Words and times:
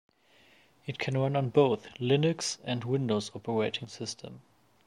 It 0.87 0.97
can 0.97 1.15
run 1.15 1.35
on 1.35 1.49
both 1.51 1.83
Linux 1.99 2.57
and 2.63 2.83
Windows 2.83 3.29
operating 3.35 3.87
system. 3.87 4.41